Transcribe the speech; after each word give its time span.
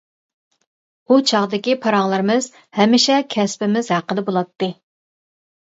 ئۇ 1.11 1.17
چاغدىكى 1.33 1.75
پاراڭلىرىمىز 1.83 2.49
ھەمىشە 2.81 3.21
كەسپىمىز 3.37 3.95
ھەققىدە 3.97 4.27
بولاتتى. 4.33 4.77